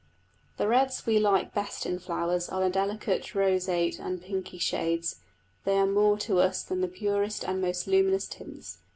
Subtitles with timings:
[0.57, 5.17] The reds we like best in flowers are the delicate roseate and pinky shades;
[5.63, 8.79] they are more to us than the purest and most luminous tints.